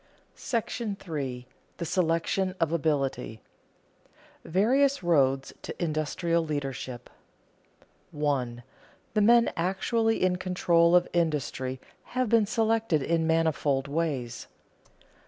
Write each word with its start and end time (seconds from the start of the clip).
§III. 1.19 1.45
THE 1.77 1.85
SELECTION 1.85 2.55
OF 2.59 2.71
ABILITY 2.73 3.33
[Sidenote: 3.33 3.43
Various 4.51 5.03
roads 5.03 5.53
to 5.61 5.79
industrial 5.79 6.43
leadership] 6.43 7.07
1. 8.09 8.63
_The 9.13 9.23
men 9.23 9.51
actually 9.55 10.23
in 10.23 10.37
control 10.37 10.95
of 10.95 11.07
industry 11.13 11.79
have 12.17 12.29
been 12.29 12.47
selected 12.47 13.03
in 13.03 13.27
manifold 13.27 13.87
ways. 13.87 14.47